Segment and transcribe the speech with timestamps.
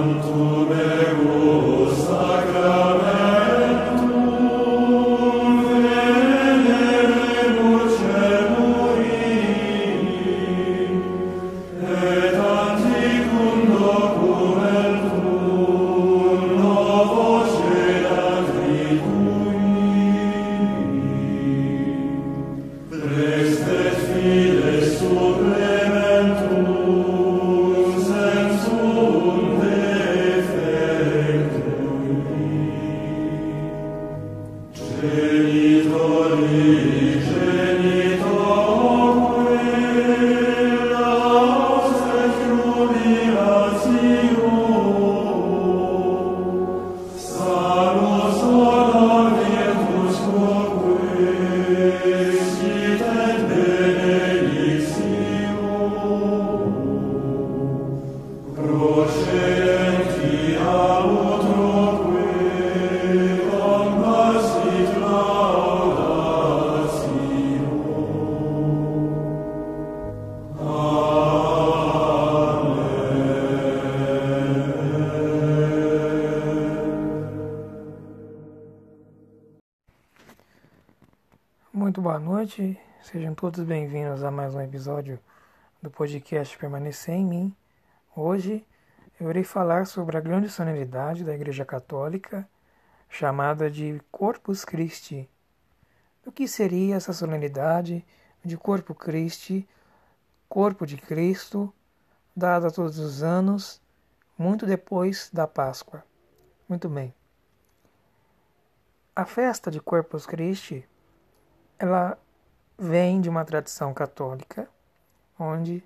[0.00, 0.99] tantum
[82.10, 85.16] boa noite, sejam todos bem-vindos a mais um episódio
[85.80, 87.56] do podcast Permanecer em Mim.
[88.16, 88.66] Hoje
[89.20, 92.48] eu irei falar sobre a grande solenidade da Igreja Católica,
[93.08, 95.30] chamada de Corpus Christi.
[96.26, 98.04] O que seria essa solenidade
[98.44, 99.68] de Corpo Christi,
[100.48, 101.72] Corpo de Cristo,
[102.34, 103.80] dada todos os anos,
[104.36, 106.02] muito depois da Páscoa?
[106.68, 107.14] Muito bem.
[109.14, 110.89] A festa de Corpus Christi
[111.80, 112.18] ela
[112.78, 114.68] vem de uma tradição católica,
[115.38, 115.82] onde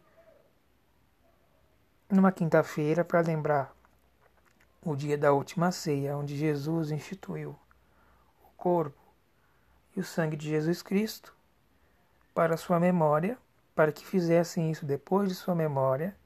[2.11, 3.73] numa quinta-feira, para lembrar
[4.83, 7.57] o dia da última ceia, onde Jesus instituiu
[8.43, 9.01] o corpo
[9.97, 11.33] e o sangue de Jesus Cristo
[12.35, 13.39] para sua memória,
[13.73, 16.17] para que fizessem isso depois de sua memória,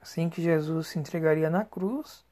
[0.00, 2.24] assim que Jesus se entregaria na cruz,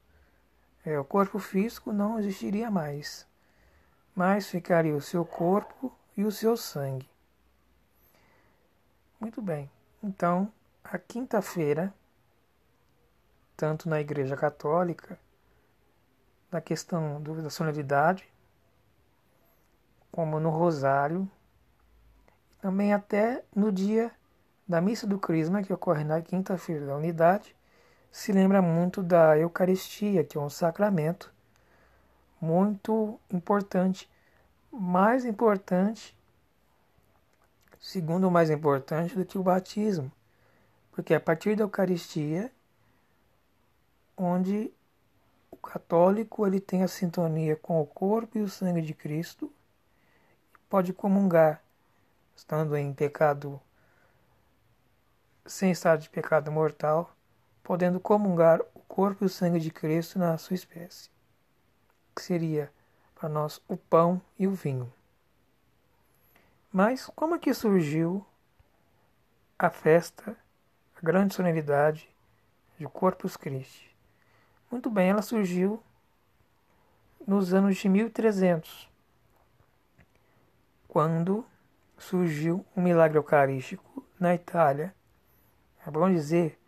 [0.85, 3.25] é, o corpo físico não existiria mais,
[4.13, 7.09] mas ficaria o seu corpo e o seu sangue.
[9.19, 9.69] Muito bem,
[10.03, 10.51] então
[10.83, 11.93] a quinta-feira,
[13.57, 15.17] tanto na Igreja Católica,
[16.51, 18.27] na questão da sonoridade,
[20.11, 21.29] como no Rosário,
[22.61, 24.11] também até no dia
[24.67, 27.55] da Missa do Crisma, que ocorre na quinta-feira da Unidade,
[28.11, 31.33] se lembra muito da Eucaristia, que é um sacramento
[32.39, 34.09] muito importante
[34.75, 36.17] mais importante,
[37.79, 40.11] segundo mais importante do que o batismo,
[40.91, 42.51] porque é a partir da Eucaristia
[44.17, 44.71] onde
[45.49, 49.51] o católico ele tem a sintonia com o corpo e o sangue de Cristo
[50.69, 51.61] pode comungar,
[52.35, 53.61] estando em pecado,
[55.45, 57.15] sem estar de pecado mortal,
[57.63, 61.09] podendo comungar o corpo e o sangue de Cristo na sua espécie,
[62.13, 62.71] que seria
[63.25, 64.93] para nós o pão e o vinho.
[66.71, 68.23] Mas como é que surgiu
[69.57, 70.37] a festa,
[70.95, 72.07] a grande solenidade
[72.77, 73.89] de Corpus Christi?
[74.69, 75.81] Muito bem, ela surgiu
[77.25, 78.87] nos anos de 1300,
[80.87, 81.43] quando
[81.97, 84.93] surgiu um milagre eucarístico na Itália.
[85.83, 86.59] É bom dizer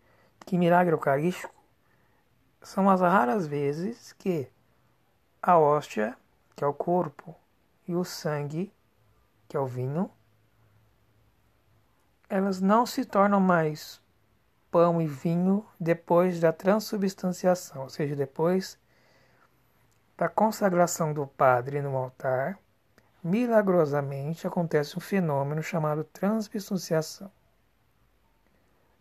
[0.44, 1.54] que milagre eucarístico
[2.60, 4.50] são as raras vezes que
[5.40, 6.18] a hóstia
[6.58, 7.36] que é o corpo,
[7.86, 8.74] e o sangue,
[9.46, 10.10] que é o vinho,
[12.28, 14.02] elas não se tornam mais
[14.68, 18.76] pão e vinho depois da transubstanciação, ou seja, depois
[20.16, 22.58] da consagração do padre no altar,
[23.22, 27.30] milagrosamente acontece um fenômeno chamado transubstanciação.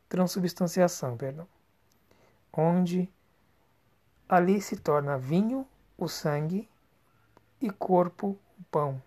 [0.08, 1.48] Transubstanciação, perdão.
[2.54, 3.12] Onde
[4.30, 5.68] ali se torna vinho
[5.98, 6.70] o sangue
[7.62, 9.02] e corpo o pão.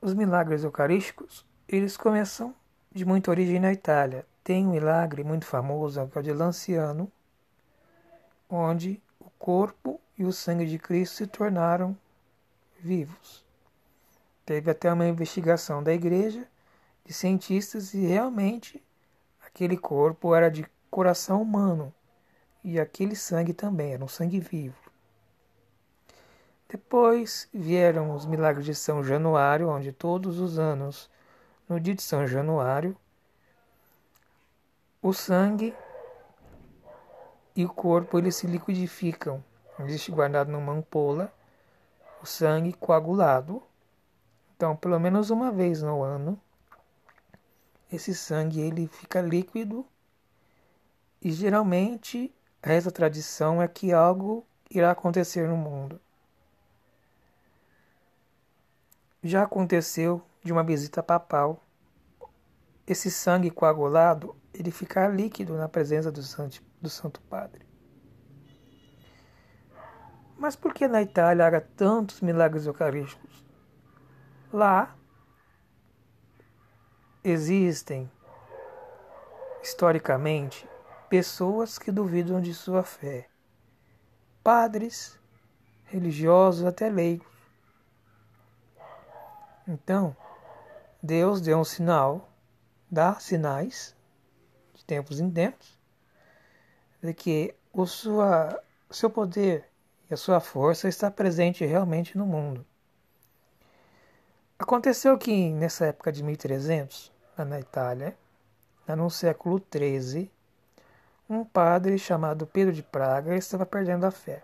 [0.00, 2.54] Os milagres eucarísticos, eles começam
[2.90, 4.26] de muita origem na Itália.
[4.42, 7.12] Tem um milagre muito famoso, que é o de Lanciano,
[8.48, 11.96] onde o corpo e o sangue de Cristo se tornaram
[12.78, 13.44] vivos.
[14.46, 16.48] Teve até uma investigação da igreja
[17.04, 18.82] de cientistas e realmente
[19.44, 21.92] aquele corpo era de coração humano
[22.62, 24.90] e aquele sangue também era um sangue vivo.
[26.68, 31.10] Depois vieram os milagres de São Januário, onde todos os anos,
[31.68, 32.96] no dia de São Januário,
[35.02, 35.74] o sangue
[37.56, 39.42] e o corpo eles se liquidificam.
[39.80, 41.32] Existe guardado numa ampola
[42.22, 43.62] o sangue coagulado.
[44.54, 46.40] Então, pelo menos uma vez no ano,
[47.90, 49.84] esse sangue ele fica líquido
[51.20, 56.00] e geralmente essa tradição é que algo irá acontecer no mundo.
[59.22, 61.62] Já aconteceu de uma visita papal,
[62.86, 67.64] esse sangue coagulado ele ficar líquido na presença do Santo, do Santo Padre.
[70.36, 73.44] Mas por que na Itália há tantos milagres eucarísticos?
[74.52, 74.96] Lá
[77.22, 78.10] existem,
[79.62, 80.66] historicamente,
[81.10, 83.28] pessoas que duvidam de sua fé,
[84.44, 85.18] padres,
[85.86, 87.26] religiosos, até leigos.
[89.66, 90.16] Então,
[91.02, 92.32] Deus deu um sinal,
[92.88, 93.96] dá sinais,
[94.72, 95.76] de tempos em tempos,
[97.02, 99.68] de que o sua, seu poder
[100.08, 102.64] e a sua força está presente realmente no mundo.
[104.56, 108.16] Aconteceu que nessa época de 1300, lá na Itália,
[108.86, 110.30] no século XIII,
[111.30, 114.42] um padre chamado Pedro de Praga estava perdendo a fé.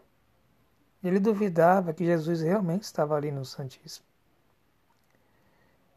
[1.03, 4.07] Ele duvidava que Jesus realmente estava ali no Santíssimo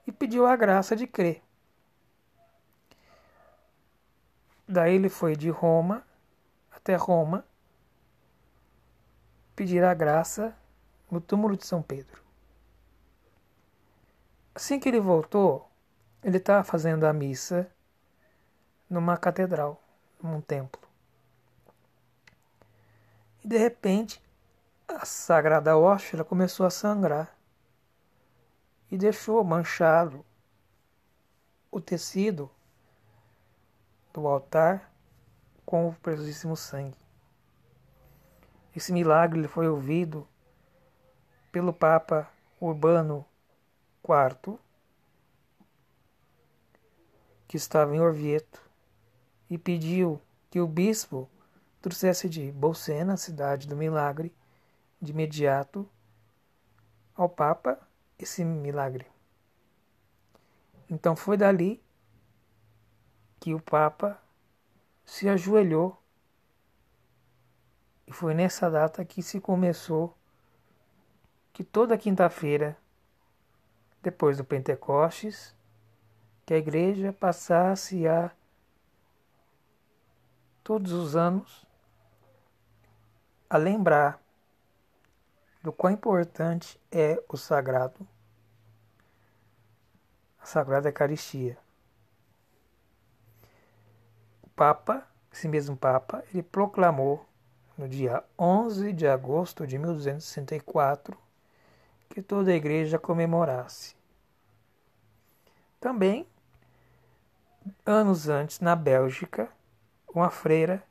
[0.05, 1.43] e pediu a graça de crer.
[4.67, 6.03] Daí ele foi de Roma
[6.71, 7.45] até Roma
[9.55, 10.55] pedir a graça
[11.11, 12.23] no túmulo de São Pedro.
[14.55, 15.69] Assim que ele voltou,
[16.23, 17.69] ele estava fazendo a missa
[18.89, 19.81] numa catedral,
[20.21, 20.81] num templo.
[23.43, 24.21] E de repente,
[24.87, 27.35] a sagrada hóstia começou a sangrar
[28.91, 30.25] e deixou manchado
[31.71, 32.49] o tecido
[34.11, 34.91] do altar
[35.65, 36.97] com o preciosíssimo sangue.
[38.75, 40.27] Esse milagre foi ouvido
[41.51, 42.27] pelo Papa
[42.59, 43.25] Urbano
[44.03, 44.57] IV,
[47.47, 48.68] que estava em Orvieto,
[49.49, 51.29] e pediu que o bispo
[51.81, 54.33] trouxesse de Bolsena, cidade do milagre,
[55.01, 55.87] de imediato
[57.15, 57.79] ao Papa
[58.17, 59.07] esse milagre.
[60.89, 61.81] Então foi dali
[63.39, 64.21] que o Papa
[65.05, 65.97] se ajoelhou
[68.05, 70.15] e foi nessa data que se começou
[71.53, 72.77] que toda quinta-feira,
[74.01, 75.55] depois do Pentecostes,
[76.45, 78.31] que a igreja passasse a
[80.69, 81.65] todos os anos
[83.49, 84.21] a lembrar
[85.63, 88.07] do quão importante é o sagrado,
[90.39, 91.57] a Sagrada Eucaristia.
[94.43, 97.25] O Papa, esse mesmo Papa, ele proclamou
[97.75, 101.17] no dia 11 de agosto de 1264
[102.09, 103.95] que toda a igreja comemorasse.
[105.79, 106.27] Também,
[107.83, 109.51] anos antes, na Bélgica,
[110.13, 110.83] uma freira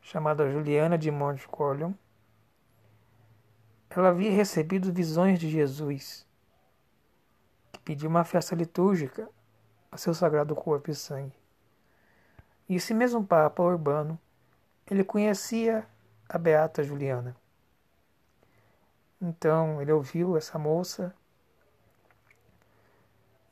[0.00, 1.96] chamada Juliana de Montcorleone
[3.98, 6.26] ela havia recebido visões de Jesus,
[7.70, 9.28] que pediu uma festa litúrgica
[9.90, 11.36] a seu sagrado corpo e sangue.
[12.68, 14.18] E esse mesmo Papa Urbano,
[14.90, 15.86] ele conhecia
[16.28, 17.36] a Beata Juliana.
[19.20, 21.14] Então ele ouviu essa moça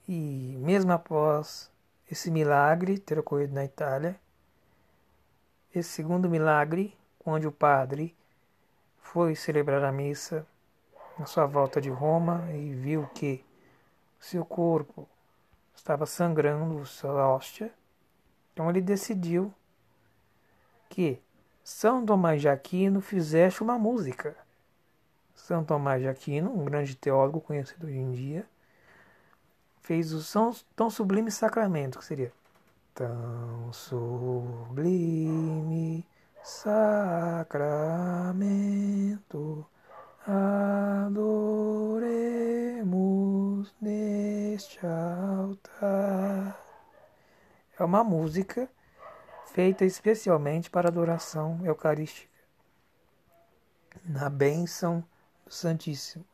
[0.08, 1.70] e mesmo após
[2.10, 4.18] esse milagre ter ocorrido na Itália,
[5.74, 8.14] esse segundo milagre, onde o padre
[8.98, 10.46] foi celebrar a missa
[11.18, 13.44] na sua volta de Roma e viu que
[14.18, 15.08] seu corpo
[15.74, 17.72] estava sangrando sua hóstia.
[18.52, 19.52] Então ele decidiu
[20.88, 21.20] que
[21.62, 24.36] São Tomás de Aquino fizesse uma música.
[25.34, 28.46] São Tomás de Aquino, um grande teólogo conhecido hoje em dia,
[29.80, 32.32] fez o tão sublime sacramento, que seria
[32.94, 34.50] tão sublime
[36.42, 37.46] sacramento,
[40.26, 41.20] adoremos
[43.80, 46.60] neste altar.
[47.78, 48.68] É uma música
[49.46, 52.30] feita especialmente para adoração eucarística,
[54.04, 55.04] na bênção
[55.44, 56.24] do Santíssimo.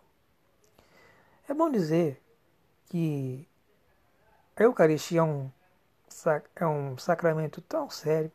[1.48, 2.20] É bom dizer
[2.86, 3.48] que
[4.56, 5.50] a Eucaristia é um,
[6.56, 8.32] é um sacramento tão sério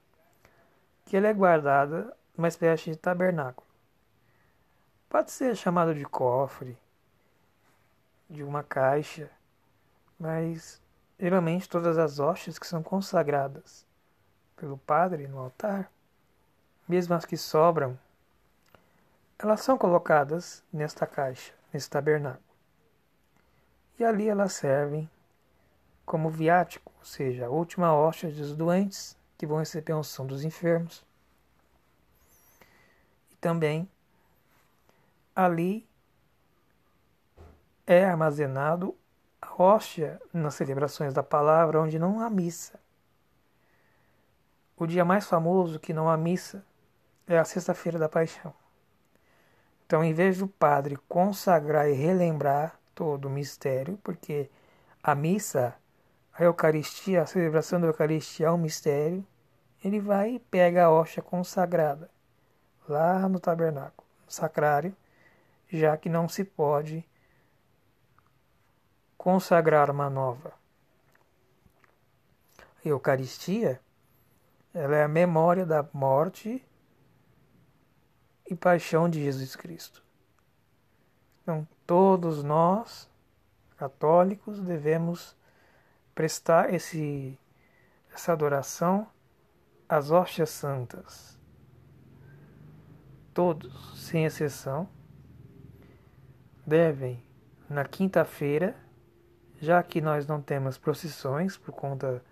[1.06, 3.68] que ela é guardada numa espécie de tabernáculo.
[5.10, 6.78] Pode ser chamado de cofre,
[8.30, 9.30] de uma caixa,
[10.18, 10.82] mas
[11.20, 13.86] geralmente todas as hóstias que são consagradas
[14.56, 15.92] pelo padre no altar,
[16.88, 18.00] mesmo as que sobram,
[19.38, 22.44] elas são colocadas nesta caixa, nesse tabernáculo.
[24.00, 25.10] E ali elas servem
[26.12, 30.44] como viático, ou seja, a última hóstia dos doentes que vão receber a unção dos
[30.44, 31.06] enfermos.
[33.32, 33.90] E também
[35.34, 35.88] ali
[37.88, 38.94] é armazenado
[39.42, 42.78] a hóstia nas celebrações da palavra, onde não há missa.
[44.76, 46.62] O dia mais famoso que não há missa
[47.26, 48.54] é a Sexta-feira da Paixão.
[49.86, 54.50] Então, em vez do padre consagrar e relembrar todo o mistério, porque
[55.02, 55.74] a missa,
[56.42, 59.24] a Eucaristia, a celebração da Eucaristia é um mistério,
[59.84, 62.10] ele vai e pega a hóstia consagrada
[62.90, 64.96] lá no tabernáculo, no sacrário,
[65.70, 67.08] já que não se pode
[69.16, 70.52] consagrar uma nova.
[72.84, 73.80] A Eucaristia,
[74.74, 76.66] ela é a memória da morte
[78.50, 80.04] e paixão de Jesus Cristo.
[81.44, 83.08] Então, todos nós,
[83.78, 85.40] católicos, devemos
[86.22, 87.36] prestar esse,
[88.14, 89.08] essa adoração
[89.90, 91.36] às hóstias santas.
[93.34, 94.88] Todos, sem exceção,
[96.64, 97.24] devem,
[97.68, 98.76] na quinta-feira,
[99.60, 102.24] já que nós não temos procissões por conta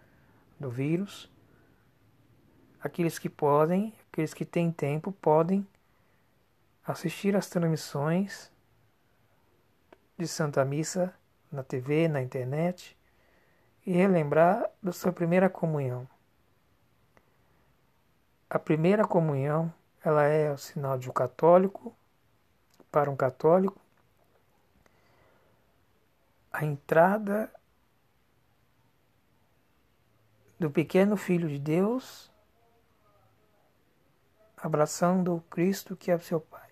[0.59, 1.27] do vírus,
[2.79, 5.67] aqueles que podem, aqueles que têm tempo, podem
[6.85, 8.51] assistir às transmissões
[10.15, 11.11] de Santa Missa
[11.51, 12.98] na TV, na internet
[13.85, 16.07] e relembrar da sua primeira comunhão.
[18.49, 21.95] A primeira comunhão, ela é o sinal de um católico
[22.91, 23.79] para um católico
[26.51, 27.51] a entrada
[30.59, 32.29] do pequeno filho de Deus
[34.57, 36.69] abraçando o Cristo que é seu Pai.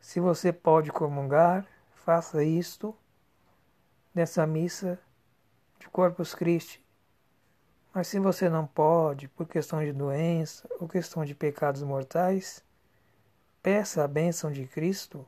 [0.00, 2.96] Se você pode comungar, faça isto
[4.16, 4.98] nessa missa
[5.78, 6.82] de Corpus Christi.
[7.92, 12.64] Mas se você não pode, por questão de doença ou questão de pecados mortais,
[13.62, 15.26] peça a bênção de Cristo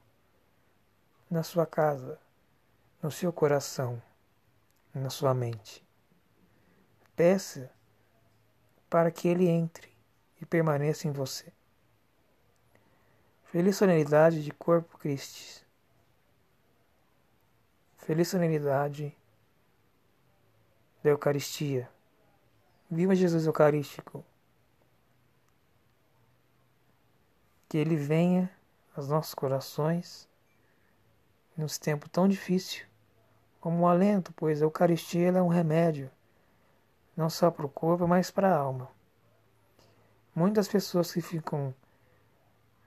[1.30, 2.18] na sua casa,
[3.02, 4.02] no seu coração,
[4.95, 5.87] na sua mente.
[7.14, 7.71] Peça
[8.88, 9.92] para que ele entre
[10.40, 11.52] e permaneça em você.
[13.45, 15.67] Feliz solenidade de Corpo Christi.
[18.08, 19.14] Feliz solenidade
[21.02, 21.90] da Eucaristia.
[22.90, 24.24] Viva Jesus Eucarístico.
[27.68, 28.50] Que ele venha
[28.96, 30.26] aos nossos corações
[31.54, 32.86] nesse tempo tão difícil,
[33.60, 36.10] como um alento, pois a Eucaristia é um remédio,
[37.14, 38.90] não só para o corpo, mas para a alma.
[40.34, 41.74] Muitas pessoas que ficam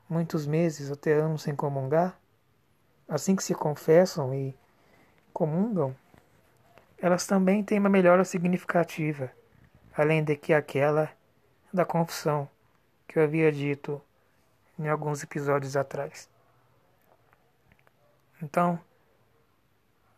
[0.10, 2.20] muitos meses, até anos sem comungar,
[3.08, 4.60] assim que se confessam e
[5.32, 5.96] comungam,
[6.98, 9.32] elas também têm uma melhora significativa,
[9.96, 11.12] além de que aquela
[11.74, 12.48] da confissão
[13.08, 14.02] que eu havia dito
[14.78, 16.30] em alguns episódios atrás.
[18.42, 18.80] Então,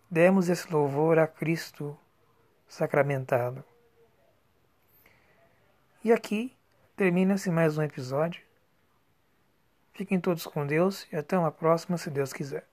[0.09, 1.97] demos esse louvor a Cristo
[2.67, 3.63] sacramentado.
[6.03, 6.55] E aqui
[6.95, 8.43] termina-se mais um episódio.
[9.93, 12.72] Fiquem todos com Deus e até uma próxima, se Deus quiser.